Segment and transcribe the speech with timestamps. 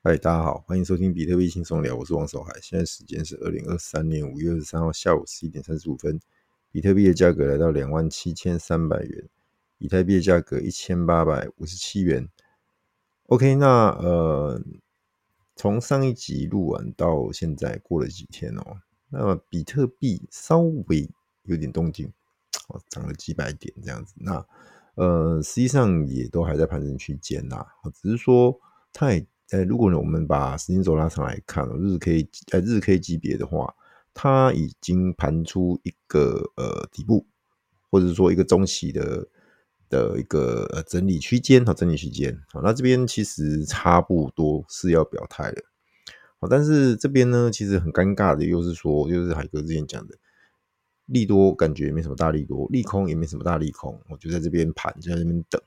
[0.00, 2.52] 嗨，大家好，欢迎收听比特币轻松聊，我是王守海。
[2.62, 6.20] 现在时间是二零二三年五月二十三号下午十一点三十五分，
[6.70, 9.28] 比特币的价格来到两万七千三百元，
[9.78, 12.28] 以太币的价格一千八百五十七元。
[13.24, 14.62] OK，那呃，
[15.56, 21.10] 从上一集录完到现在过了几天哦，那么比特币稍微
[21.42, 22.06] 有点动静，
[22.68, 24.14] 哦，涨了几百点这样子。
[24.18, 24.46] 那
[24.94, 28.60] 呃，实际上也都还在盘整区间呐，只是说
[28.92, 29.26] 太。
[29.50, 33.74] 呃，如果呢，我们把时间轴拉长来看，日 K 呃日 K 级别的话，
[34.12, 37.26] 它已经盘出一个呃底部，
[37.90, 39.26] 或者说一个中期的
[39.88, 42.38] 的一个呃整理区间和整理区间。
[42.52, 45.62] 好，那这边其实差不多是要表态了。
[46.40, 50.14] 好，但是这边呢，其实很尴尬的，又是说，就是海哥之前讲的，
[51.06, 55.58] 利多感觉没什么大利多，利空也没什么大利空，我就在这边盘，就在这边等。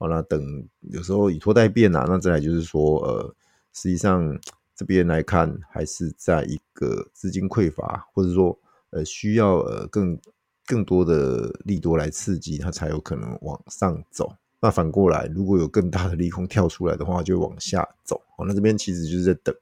[0.00, 3.34] 好，那等有时候以拖待变啊，那再来就是说，呃，
[3.72, 4.38] 实际上
[4.76, 8.56] 这边来看，还是在一个资金匮乏，或者说
[8.90, 10.16] 呃需要呃更
[10.64, 14.32] 更多的利多来刺激它，才有可能往上走。
[14.60, 18.22] 那反过来，如果有更大的利空跳出来的话，就往下走。
[18.36, 19.52] 好，那这边其实就是在等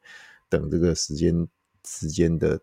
[0.50, 1.48] 等这个时间
[1.86, 2.60] 时间的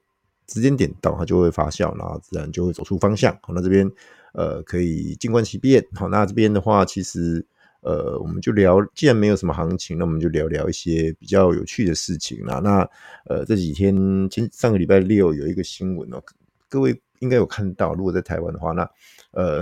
[0.48, 3.36] 时间点到，它就会发酵，然后自然就会走出方向。
[3.42, 3.92] 好，那这边
[4.34, 5.84] 呃可以静观其变。
[5.96, 7.44] 好，那这边的话，其实。
[7.84, 12.60] 呃，我们就聊，既然没有什么行情，那我们就聊聊一些比较有趣的事情啦。
[12.60, 12.90] 那
[13.26, 13.94] 呃，这几天，
[14.30, 16.24] 今上个礼拜六有一个新闻哦，
[16.70, 17.94] 各位应该有看到。
[17.94, 18.90] 如果在台湾的话，那
[19.32, 19.62] 呃，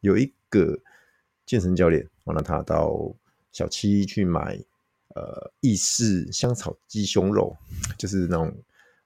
[0.00, 0.78] 有一个
[1.44, 3.12] 健身教练，那他到
[3.50, 4.56] 小七去买
[5.16, 7.56] 呃意式香草鸡胸肉，
[7.98, 8.54] 就是那种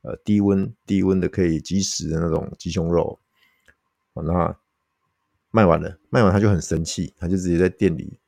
[0.03, 3.19] 呃低温低温的可以即食的那种鸡胸肉。
[4.13, 4.55] 那
[5.51, 8.19] 卖完了，卖完他就很生气，他就直接在店里。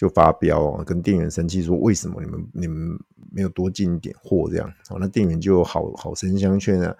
[0.00, 2.98] 就发飙啊，跟店员生气说：“为什么你们你们
[3.30, 6.96] 没有多进一点货？”这样，那店员就好好声相劝啊，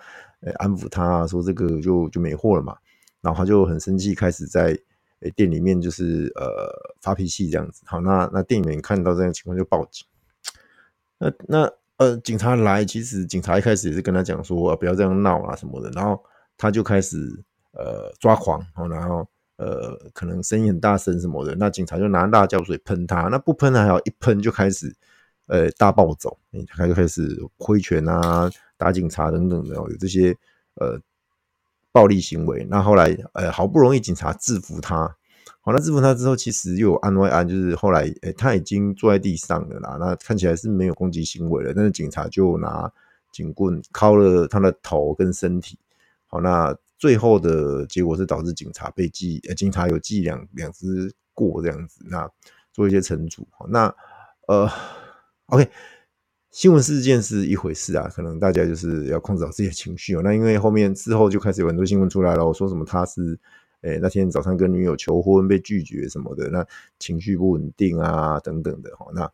[0.58, 2.76] 安抚他啊，说这个就就没货了嘛。
[3.22, 4.78] 然后他就很生气，开始在
[5.34, 6.44] 店里面就是呃
[7.00, 7.82] 发脾气这样子。
[7.86, 10.06] 好，那那店员看到这样情况就报警。
[11.16, 15.88] 那那呃警察来，其实警察一开始也是跟他讲说，啊，不要这样闹啊什么的。
[15.92, 16.22] 然后
[16.58, 17.16] 他就开始
[17.72, 19.26] 呃抓狂，然后。
[19.60, 24.90] 呃，可能声音很大声什么的，那警察就拿辣椒水喷他，那不喷还好，一喷就开始
[25.48, 26.38] 呃大暴走，
[26.68, 30.34] 他就开始挥拳啊、打警察等等的，有这些
[30.76, 30.98] 呃
[31.92, 32.66] 暴力行为。
[32.70, 35.14] 那后来呃好不容易警察制服他，
[35.60, 42.90] 好，那制服他之后，其实又有案外案，就是后来诶他已经坐在地上了啦，那看起来是没有攻击行为了，但是警察就拿
[43.30, 45.78] 警棍敲了他的头跟身体，
[46.28, 46.74] 好，那。
[47.00, 52.30] 最后的结果是导致警察被记，呃，警察有记两两只过这样子，那
[52.74, 53.48] 做一些惩处。
[53.70, 53.92] 那
[54.46, 54.70] 呃
[55.46, 55.66] ，OK，
[56.50, 60.20] 新闻事件是一回事啊，可能大家就是要控制好自己的情绪哦。
[60.22, 63.40] 那因为后面之后就开始有很多新闻出来了，我说什么他是，
[63.80, 66.66] 诶、那天早上跟女友求婚被拒绝什么的，那
[66.98, 69.32] 情绪不稳定啊等等的哈，那。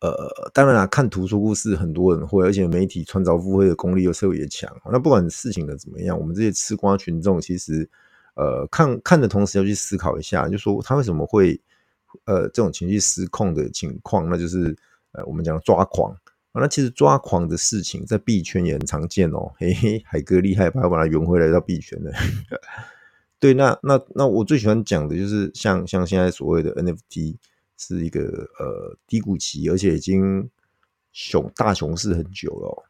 [0.00, 4.74] 呃，当然啦，看图说故事，很多人会，而且媒体穿凿附会的功力又特别强。
[4.90, 7.86] 那不管事情的怎么样，我们这些吃瓜群众，其实
[8.34, 11.60] 呃看看的同时要去思考一下，就说他为什么会
[12.24, 14.74] 呃这种情绪失控的情况，那就是
[15.12, 16.10] 呃我们讲抓狂
[16.52, 16.62] 啊。
[16.62, 19.52] 那其实抓狂的事情在币圈也很常见哦。
[19.58, 22.10] 嘿嘿，海哥厉害，把把它圆回来到币圈了。
[23.38, 27.36] 对，那那那我最喜欢讲的就是像像现在所谓的 NFT。
[27.80, 28.20] 是一个
[28.58, 30.46] 呃低谷期，而且已经
[31.12, 32.84] 熊大熊市很久了，喔，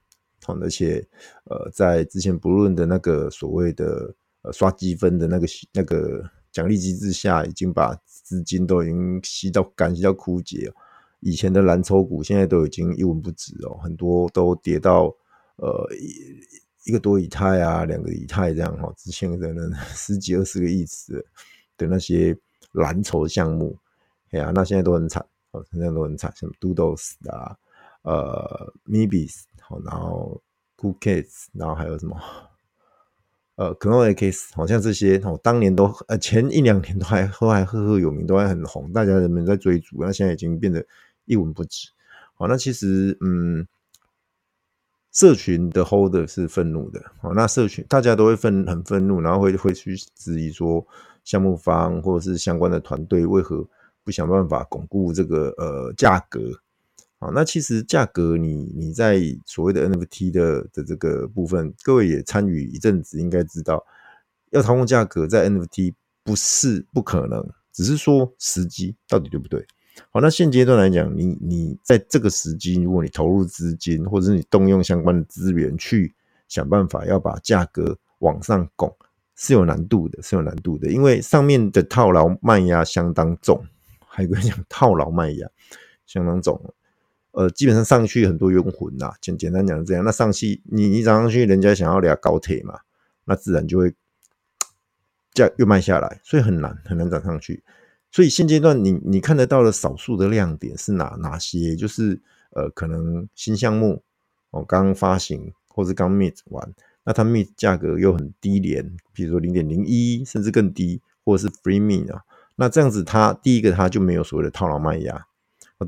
[0.45, 1.07] 好，而且
[1.45, 4.13] 呃在之前不论的那个所谓的
[4.43, 10.73] 呃刷积分的那个那个奖励机制下，已经把资金都已经吸到干，吸到枯竭。
[11.21, 15.05] 以前的蓝筹股现在都已经一文不值哦，很多都跌到
[15.57, 21.25] 呃一一个多以太啊，两个以太这样哈，之前的那十几二十个亿次
[21.77, 22.37] 的那些
[22.73, 23.79] 蓝筹项目。
[24.31, 27.57] 哎呀，那现在都很惨，哦，现在都很惨，什么 Doodles 啊，
[28.03, 30.41] 呃，Meebits，好，然后
[30.77, 32.17] Coolcats，然后还有什么，
[33.57, 40.87] 呃，CloneX，好像这些，哦，当年都，呃，前一两年都还都还赫赫有名，都还很红，大家人们在追逐，那现在已经变得
[41.25, 41.89] 一文不值。
[42.35, 43.67] 好，那其实，嗯，
[45.11, 50.87] 社群的 Holder 是愤怒的，好，那社群大家都会愤很愤怒，然后会会去质疑说，
[51.25, 53.67] 项目方或者是相关的团队为何。
[54.05, 56.41] 不想办法巩固这个呃价格，
[57.19, 63.85] 好，那其实价格你你在所谓的 NFT 的的这个部分，各位也参与一阵子，应该知道
[64.51, 65.95] 要操控价格在 NFT
[66.25, 69.67] 不是不可能，只是说时机到底对不对？
[70.11, 76.15] 好，那现阶段来讲，你你在这个时机，如果你投入资金，或者是你动用相关的资源去
[76.49, 78.97] 想办法要把价格往上拱，
[79.37, 83.63] 是有难度的，是有难度的，因为上面的套牢卖压相当重，
[84.21, 85.49] 还有个讲套牢卖压
[86.05, 86.75] 相当重，
[87.31, 90.05] 呃，基本上上去很多冤魂呐，简简单讲是这样。
[90.05, 92.81] 那上去你你涨上去，人家想要俩高铁嘛，
[93.25, 93.95] 那自然就会
[95.33, 97.63] 价又卖下来，所以很难很难涨上去。
[98.11, 101.75] 所以现阶段你你看得到的少数的亮点是哪哪些？
[101.75, 102.21] 就是
[102.51, 104.03] 呃，可能新项目
[104.51, 106.75] 哦，刚发行或是刚 meet 完，
[107.05, 112.21] 那它 meet 价格又很低廉，比如说零点零一甚至更低，或者是 free meet 啊，
[112.61, 115.27] 那这样子它第一个它就没有所谓的套牢卖压，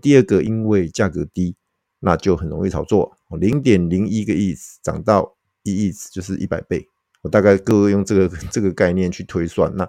[0.01, 1.55] 第二个因为价格低，
[1.99, 6.89] 那就很容易炒作，零点零一个亿涨到一亿就是一百倍，
[7.21, 9.87] 我大概各位用这个这个概念去推算那。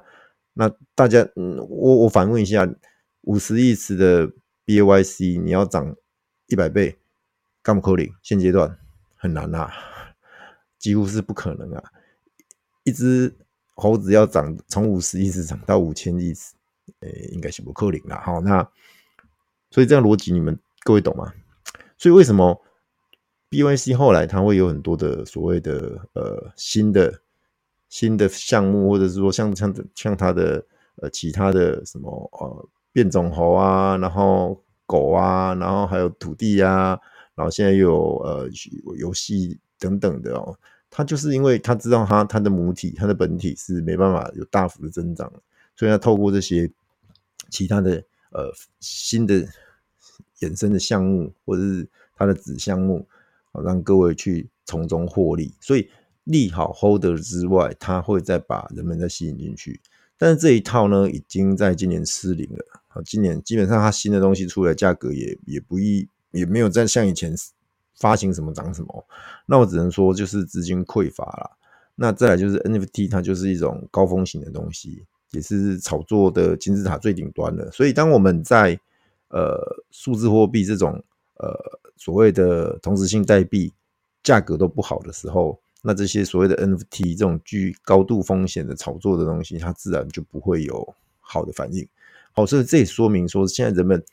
[0.55, 2.67] 那大家，嗯，我我反问一下，
[3.21, 4.29] 五十亿次的
[4.65, 5.95] BAYC，你要涨
[6.47, 6.99] 一百倍，
[7.63, 8.13] 干不扣零？
[8.21, 8.77] 现阶段
[9.15, 9.71] 很难啊，
[10.77, 11.83] 几乎是不可能啊！
[12.83, 13.33] 一只
[13.73, 16.53] 猴子要涨从五十亿次涨到五千亿次，
[16.99, 18.21] 诶，应该是不可能啦。
[18.25, 18.67] 好，那
[19.69, 21.33] 所以这样逻辑你们各位懂吗？
[21.97, 22.61] 所以为什么
[23.49, 27.21] B Y C 后来它会有很多的所谓的呃新的？
[27.89, 30.65] 新的项目，或者是说像像像它的
[30.95, 32.09] 呃其他的什么
[32.39, 36.99] 呃变种猴啊，然后狗啊，然后还有土地啊，
[37.35, 38.49] 然后现在又有呃
[38.97, 40.57] 游戏等等的哦，
[40.89, 45.31] 它就是因为它知道它它的母体它的本体是没办法有大幅的增长，
[45.75, 46.71] 所以它透过这些
[47.49, 49.47] 其他的呃新的
[50.39, 53.07] 衍生的项目或者是它的子项目，
[53.51, 55.89] 啊让各位去从中获利，所以。
[56.25, 59.81] 利好 holder 之外，他会再把人们再吸引进去，
[60.17, 62.65] 但是这一套呢，已经在今年失灵了。
[62.87, 67.35] 啊，今年基本上它新的东西出来，价格也也不易，也没有再像以前
[67.99, 69.05] 发行什么涨什么。
[69.47, 71.57] 那我只能说，就是资金匮乏了。
[71.95, 77.69] 那再来就是 NFT，它就是一种高风险的东西，也是炒作的金字塔最顶端的。
[77.71, 78.79] 所以，当我们在
[79.29, 79.59] 呃
[79.91, 81.03] 数字货币这种
[81.35, 83.73] 呃所谓的同时性代币
[84.23, 91.87] 价格都不好的时候，那这些所谓的 NFT 这种具高度风险的炒作的东西，它自然就不会有好的反应。
[92.31, 94.03] 好，所以这也说明说，现在人们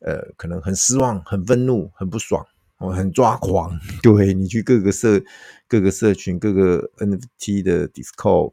[0.00, 2.46] 呃可能很失望、很愤怒、很不爽、
[2.78, 3.78] 哦，很抓狂。
[4.02, 5.22] 对，你去各个社、
[5.66, 8.52] 各个社群、各个 NFT 的 Discord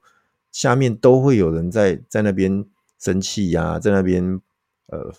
[0.51, 2.65] 下面，都会有人在在那边
[2.99, 4.23] 生气呀、在那边
[4.87, 5.11] 呃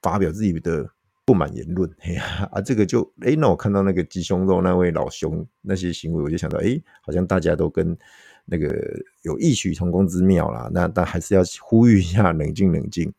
[0.00, 0.90] 发表自己的。
[1.24, 7.96] 不满言论，哎呀啊，这个就哎、那我看到那个鸡胸肉那位老兄那些行为，我就想到，哎、好像大家都跟
[8.44, 8.68] 那个
[9.22, 10.68] 有异曲同工之妙啦。
[10.74, 13.10] 那但还是要呼吁一下，冷静冷静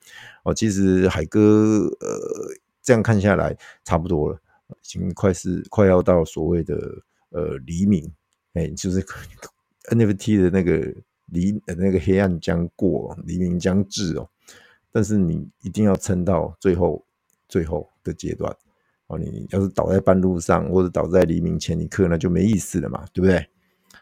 [0.43, 0.53] 哦。
[0.53, 4.37] 其实海哥呃，这样看下来差不多了，
[4.67, 6.75] 已经快是快要到所谓的
[7.29, 8.11] 呃黎明，
[8.53, 9.01] 哎、就是
[9.89, 10.93] NFT 的那个
[11.33, 14.29] 黎那个黑暗将过，黎明将至哦。
[14.91, 17.03] 但是你一定要撑到最后。
[17.49, 18.51] 最后的阶段
[19.05, 23.47] 哦，你要是倒在半路上，或者倒在黎明前一刻，那就没意思了嘛，对不对？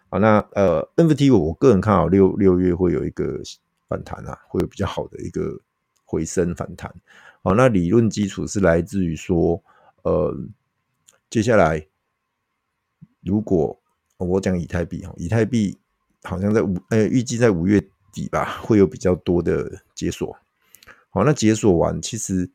[0.07, 3.41] 好，那呃，NFT 我个人看好六六月会有一个
[3.89, 5.59] 反弹啊，会有比较好的一个
[6.05, 6.89] 回升反弹。
[7.43, 9.61] 好，那理论基础是来自于说，
[10.03, 10.33] 呃，
[11.29, 11.85] 接下来
[13.19, 13.77] 如果
[14.15, 15.77] 我讲以太币哈，以太币
[16.23, 20.37] 好像在五呃预计在五月底吧，会有比较多的解锁。
[21.09, 22.49] 好，那解锁完其实。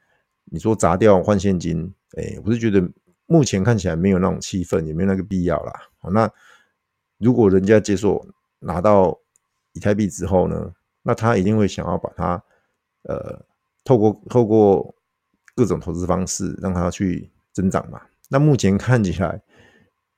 [0.49, 2.80] 你说砸掉换现金，哎、我是觉得
[3.26, 5.73] 目前看起来没有那种气氛，也没有那个必要啦。
[5.99, 6.30] 好，那
[7.18, 8.25] 如果人家解锁
[8.61, 9.18] 拿到
[9.73, 12.40] 以太币之后呢，那他一定会想要把它
[13.08, 13.44] 呃
[13.82, 14.94] 透过透过
[15.56, 18.00] 各种投资方式让它去增长嘛。
[18.28, 19.42] 那目前看起来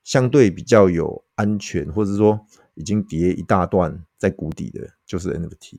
[0.03, 2.39] 相对比较有安全，或者说
[2.79, 5.77] 已经跌一大段在谷底的，就是 NFT。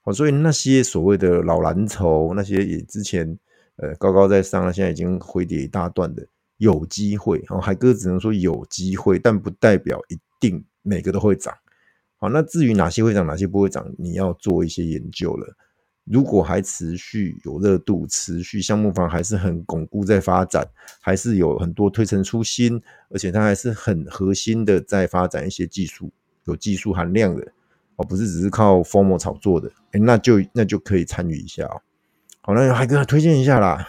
[0.00, 3.38] 好，所以那些所谓的老蓝筹，那些也之前。
[3.76, 6.24] 呃，高高在上，现在已经回跌一大段的，
[6.58, 7.44] 有机会。
[7.48, 11.52] 哦，海哥只能说有机会，但不代表一定每个都会涨。
[12.18, 15.56] 好，那至于哪些会涨，哪些不会涨，你要做一些研究了。
[16.04, 20.66] 如果还持续有热度，持续项目方还是很巩固在发展，
[21.00, 26.10] 还是有很多推陈出新，而且它还是很核心的在发展一些技术，
[26.44, 27.52] 有技术含量的，
[27.96, 31.80] 而不是只是靠 FOMO 炒作的，欸，那就那就可以参与一下哦。
[32.42, 33.86] 好，那海哥推荐一下啦。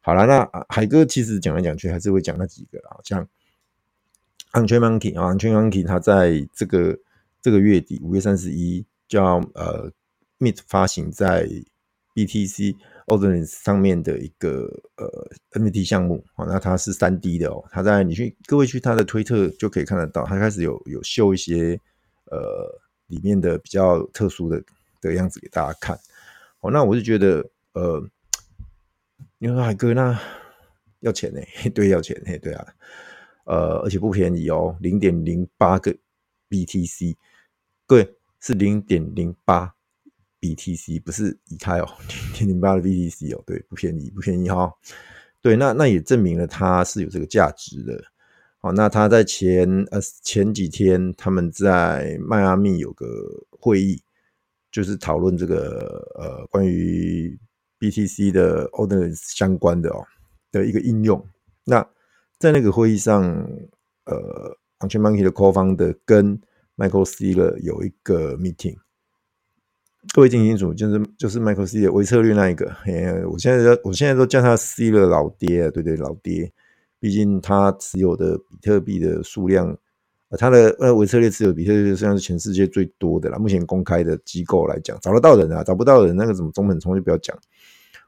[0.00, 5.50] 好了，那海哥其实讲来讲去还是会讲那几个啦，像 u n c h a i n Monkey 啊 u n c h a
[5.50, 6.98] i n Monkey 他在这个
[7.40, 9.90] 这个月底五月三十一就要呃
[10.38, 11.48] Mint 发行在
[12.14, 12.76] BTC
[13.06, 21.80] Ordinals 上面的一个呃 NFT 项目啊，那它是三 D 的哦，它在你去各位去它的推特就可以看得到，它开始有有秀一些
[22.24, 24.62] 呃里面的比较特殊的
[25.00, 25.98] 的样子给大家看。
[26.60, 28.02] 哦，那我就觉得呃，
[29.38, 30.18] 你说海哥那
[31.00, 31.40] 要钱呢？
[31.74, 32.66] 对，要钱，嘿，对啊，
[33.44, 35.94] 呃，而且不便宜哦，零点零八个
[36.48, 37.14] BTC，
[37.86, 39.75] 对，是零点零八。
[40.54, 44.72] BTC 不是以太哦，零点零八的 BTC 哦，对，不便宜，不便宜哈、
[45.42, 48.02] 对，那那也证明了它是有这个价值的。
[48.58, 53.06] 好，那他在前呃前几天他们在迈阿密有个
[53.50, 54.00] 会议，
[54.72, 57.38] 就是讨论这个呃关于
[57.78, 60.04] BTC 的 order 相关的哦
[60.50, 61.24] 的一个应用。
[61.64, 61.86] 那
[62.38, 63.22] 在那个会议上，
[64.04, 66.40] 呃，Angry Monkey 的 Co-founder 跟
[66.76, 68.76] Michael Saylor 有一个 meeting。
[70.14, 76.50] 各位听清楚，就是就是 Michael C 的维策略那一个，嘿，我现在我现在都叫他 C 的老爹，对对，老爹，
[76.98, 79.76] 毕竟他持有的比特币的数量，
[80.38, 83.38] 他的呃维策略持有比特币实际上是全世界最多的啦。
[83.38, 87.36] 目前公开的机构来讲，找得到人啊，找不到人，那个什么中本聪就不要讲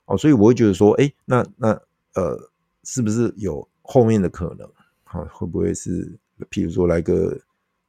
[0.07, 0.17] 哦。
[0.17, 1.71] 所以我会觉得说，哎，那那
[2.15, 2.39] 呃，
[2.85, 4.67] 是不是有后面的可能？
[5.05, 6.11] 好，会不会是
[6.51, 7.39] 譬如说来个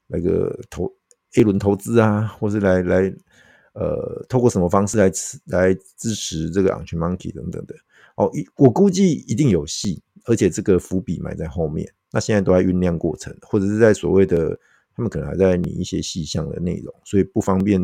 [0.08, 0.92] 来个投
[1.36, 3.14] A 轮投资啊，或是来来。
[3.80, 7.74] 呃，透过什么方式来支来支持这个 Angry Monkey 等等的
[8.16, 11.90] 哦，我估计一定有戏，而且这个伏笔埋在后面。
[12.12, 14.50] 那现在都在酝酿过程，或者是在所谓的
[14.94, 17.82] 他们可能还在拟一些细项的内容，所以不方便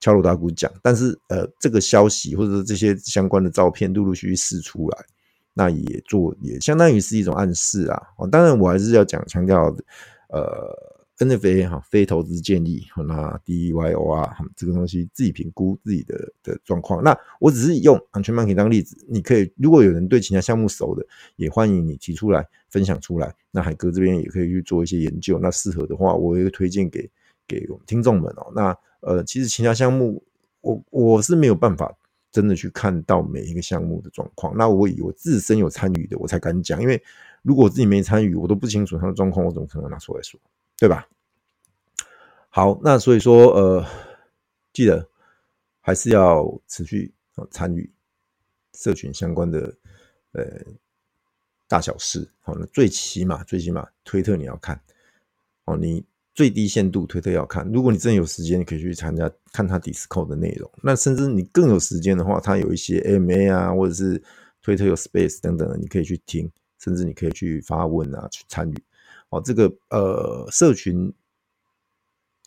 [0.00, 0.72] 敲锣打鼓讲。
[0.80, 5.04] 但是呃，这个消息或者是这些相关的照片陆陆续续释出来，
[5.52, 8.02] 那也做也相当于是一种暗示啊。
[8.16, 9.64] 哦，当然我还是要讲强调
[10.30, 10.95] 呃。
[11.18, 12.86] NFA 哈，非投资建议。
[13.06, 17.02] 那 DYOR 这个东西自己评估自己的的状况。
[17.02, 21.06] 那我只是用 Angry Monkey 当例子，你可以如果有人对其他项目熟的，
[21.36, 23.34] 也欢迎你提出来分享出来。
[23.50, 25.38] 那海哥这边也可以去做一些研究。
[25.38, 27.10] 那适合的话，我也会推荐给
[27.48, 28.52] 给我们听众们哦。
[28.54, 30.22] 那呃，其实其他项目
[30.60, 31.96] 我我是没有办法
[32.30, 34.54] 真的去看到每一个项目的状况。
[34.54, 36.82] 那我以我自身有参与的，我才敢讲。
[36.82, 37.02] 因为
[37.42, 40.38] 如果我自己没参与，我都不清楚他的状况，我怎么可能拿出来说？
[40.78, 41.08] 对吧？
[42.50, 43.86] 好，那所以说，呃，
[44.72, 45.08] 记得
[45.80, 47.12] 还是要持续
[47.50, 47.90] 参与
[48.74, 49.74] 社群相关的
[50.32, 50.42] 呃
[51.68, 52.28] 大小事。
[52.40, 54.80] 好，那最起码最起码推特你要看
[55.64, 56.04] 哦，你
[56.34, 57.66] 最低限度推特要看。
[57.72, 60.70] 如果你真有时间，你可以去参加看他 Discord 的内容。
[60.82, 64.22] 那甚至你更有时间的话，他有一些 MA 啊，或者是
[64.62, 68.76] 推特有 Space 等等的，你可以去听，甚至你可以去发问啊，去参与。
[69.30, 71.12] 哦，这个呃，社群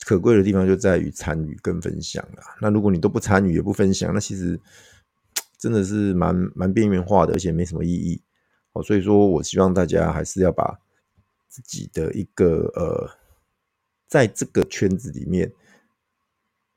[0.05, 2.55] 可贵的地方就在于参与跟分享啊。
[2.61, 4.57] 那如果你都不参与也不分享，那其实
[5.57, 8.21] 真的是蛮蛮边缘化的，而且没什么意义。
[8.71, 10.79] 哦，所以说我希望大家还是要把
[11.49, 13.09] 自己的一个呃，
[14.07, 15.51] 在这个圈子里面，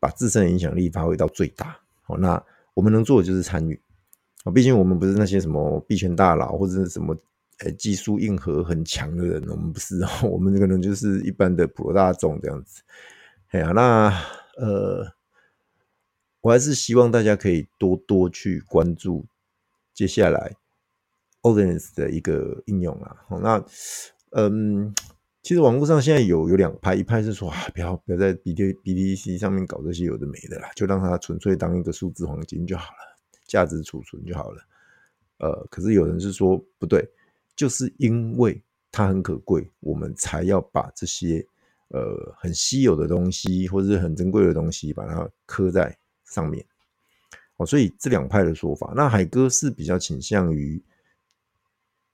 [0.00, 1.78] 把自身的影响力发挥到最大。
[2.08, 2.44] 哦，那
[2.74, 3.80] 我们能做的就是参与。
[4.42, 7.16] 啊，毕竟我们不是那些什么币圈大佬或者是什么。
[7.78, 12.82] 技术硬核很强的人，我们不是， 我们可能就是一般的普罗大众这样子。
[13.50, 14.08] 哎呀，那
[14.56, 15.12] 呃，
[16.40, 19.26] 我还是希望大家可以多多去关注
[19.94, 20.56] 接下来
[21.42, 23.16] Ordinals 的一个应用啊。
[23.42, 23.64] 那
[24.30, 24.94] 嗯，
[25.42, 34.62] 其实网络上现在有有两派，一派是说啊，不要不要在 BTC 上面搞这些有的没的啦，就让它纯粹当一个数字黄金就好了，价值储存就好了。
[35.38, 37.08] 呃，可是有人是说不对。
[37.54, 41.46] 就是因为它很可贵，我们才要把这些
[41.88, 46.64] 呃很稀有的东西或者是很珍贵的东西，把它刻在上面。
[47.56, 50.82] 哦，所以这两派的说法，那海哥是比较倾向于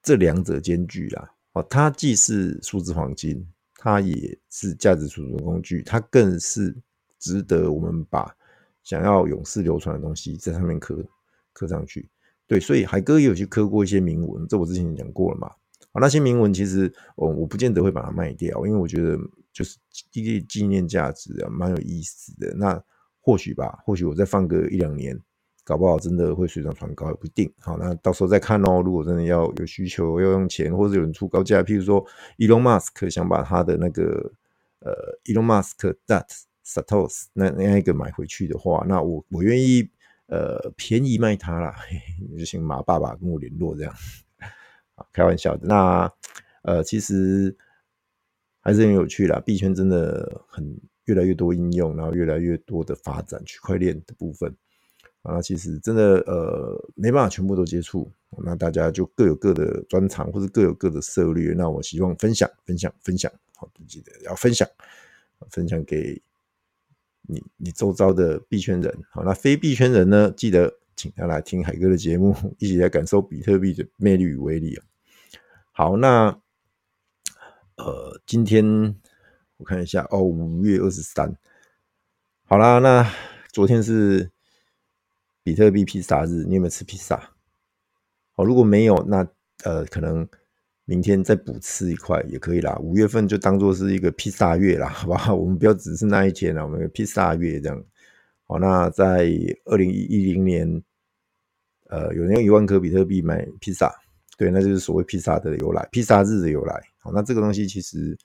[0.02, 1.30] 这两者兼具啦。
[1.52, 6.76] 哦，它既是数字黄金，它也是价值储存工具，它更是
[7.18, 8.34] 值得我们把
[8.82, 11.04] 想要永世流传的东西在上面刻
[11.52, 12.08] 刻上去。
[12.48, 15.48] 对，所以海哥也有去刻过一些铭文，这我之前讲过了嘛。
[15.92, 19.18] 好，那些铭文其实我我不见得会把它卖掉，因为我觉得
[19.52, 19.76] 就是
[20.14, 22.54] 一个纪念价值啊，蛮有意思的。
[22.56, 22.82] 那
[23.20, 25.14] 或许吧，或许我再放个一两年，
[25.62, 27.52] 搞不好真的会水涨船高也不一定。
[27.58, 28.80] 好，那到时候再看哦。
[28.82, 32.02] 如果真的要有需求，要用钱，或者有人出高价，譬如说
[32.38, 34.32] Elon Musk 想把他的那个
[34.80, 34.92] 呃
[35.24, 36.26] Elon Musk that
[36.64, 39.90] Satos 那那一个买回去的话，那我我愿意。
[40.28, 41.74] 呃，便宜卖它啦，
[42.30, 43.94] 你就请马爸爸跟我联络这样，
[44.96, 45.66] 啊，开玩笑的。
[45.66, 46.10] 那
[46.62, 47.56] 呃，其实
[48.60, 54.54] 还是很有趣啦，币圈真的很越来越多应用，然后越来越多的发展，区块链的部分
[55.22, 58.10] 那其实真的呃没办法全部都接触，
[58.44, 61.54] 那大家就各有各的专长或者各有各的策略。
[61.54, 64.68] 那我希望分享分享分享，好，记得要分享，
[65.50, 66.20] 分享给
[67.28, 68.92] 你你周遭的币圈人。
[69.10, 74.76] 好，那非币圈人呢，记得请他来听海哥的节目，一起来感受比特币的魅力与威力。
[75.70, 76.40] 好，那
[77.76, 78.96] 呃今天
[79.58, 81.36] 我看一下哦，五月二十三，
[82.44, 83.08] 好啦，那
[83.52, 84.30] 昨天是。
[85.44, 87.30] 比特币披萨日，你有没有吃披萨？
[88.32, 89.26] 好，如果没有，那
[89.64, 90.28] 呃，可能
[90.88, 92.74] 明天再补吃一块也可以啦。
[92.80, 95.34] 五月份就当做是一个披萨月啦，好不好？
[95.34, 97.84] 我们不要只是那一天啦，我们披萨月这样。
[98.46, 99.30] 好，那在
[99.66, 100.82] 二零一零年，
[101.90, 103.94] 呃，有人用一万颗比特币买披萨，
[104.38, 106.82] 对，那就是所谓披萨的由来，披萨日的由来。
[107.00, 108.16] 好，那这个东西其实，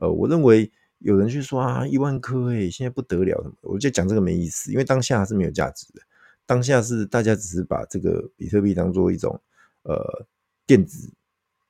[0.00, 6.02] 呃，我认为有人去说啊，一万颗诶，现在不得了，我就讲这个没意思，因为当下是没有价值的。
[6.46, 9.40] 当下是大家只是把这个比特币当做一种
[9.84, 10.26] 呃
[10.66, 11.08] 电子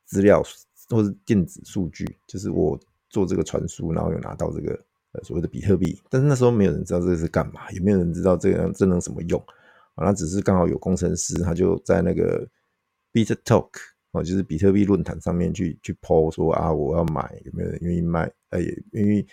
[0.08, 0.42] 资料
[0.88, 2.76] 或是电子数据，就是我
[3.08, 4.72] 做这个传输，然后有拿到这个
[5.12, 9.38] 呃所谓的比特币，但是那时候没有人知道这个是干嘛，也没有人知道这个这能什么用
[9.94, 10.06] 啊？
[10.06, 12.48] 那只是刚好有工程师，他就在那个
[13.12, 13.68] BitTalk
[14.12, 18.28] 哦，就是比特币论坛上面去去 po 说啊，我要买，有没有人愿意卖？
[18.50, 19.26] 呃，也愿意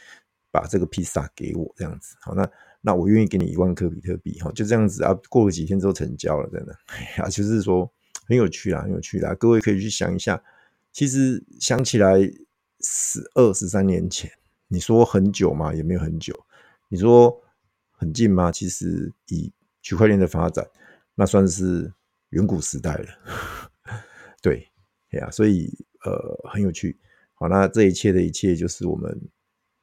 [0.52, 2.16] 把这个披萨给我这样子。
[2.22, 2.48] 好，那。
[2.88, 5.12] 那我愿意给你一万颗比特币，哈，就这样子啊。
[5.28, 7.92] 过了几天之后成交了，真的， 哎呀，就是说
[8.28, 9.34] 很有趣啦，很有趣啦。
[9.40, 10.40] 各位可以去想一下，
[10.96, 12.22] 其实想起来
[12.80, 14.32] 十二十三年前，
[14.70, 15.74] 你说很久吗？
[15.76, 16.34] 也没有很久。
[16.88, 17.44] 你说
[17.92, 18.50] 很近吗？
[18.50, 20.66] 其实以区块链的发展，
[21.14, 21.94] 那算是
[22.30, 23.10] 远古时代了。
[24.42, 24.72] 对，
[25.12, 25.70] 哎呀，所以
[26.06, 26.98] 呃很有趣。
[27.34, 29.20] 好，那这一切的一切就是我们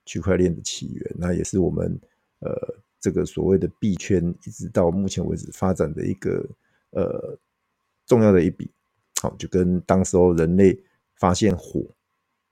[0.07, 2.01] 区块链的起源，那也是我们
[2.39, 2.51] 呃。
[3.03, 6.49] 这个所谓的币圈，一直到目前为止发展的一个
[6.91, 7.37] 呃
[8.07, 8.71] 重要的一笔，
[9.21, 10.81] 好，就跟当时候人类
[11.23, 11.87] 发现火，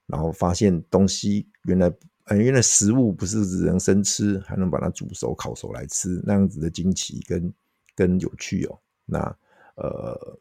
[0.07, 1.93] 然后发现东西原来
[2.27, 7.53] 呃原来食物不是只能生吃，还能把它煮熟、烤熟来吃，那样子的惊奇跟
[7.97, 8.79] 跟有趣哦。
[9.07, 9.19] 那
[9.75, 10.39] 呃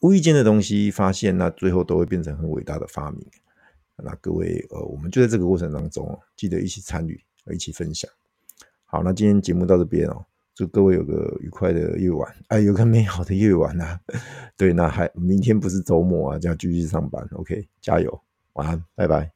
[0.00, 3.26] 无意间的东西发现，那最后都会变成很伟大的发明。
[3.96, 7.18] 那各位呃，我们就在这个过程当中哦，记得一起参与，
[7.50, 8.10] 一起分享。
[8.84, 10.26] 好，那今天节目到这边哦，
[10.56, 14.00] 祝各位有个愉快的夜晚，哎，有个美好的夜晚呐。
[14.56, 17.22] 对，那还明天不是周末啊，就要继续上班。
[17.32, 18.18] OK，加油，
[18.54, 19.35] 晚安，拜拜。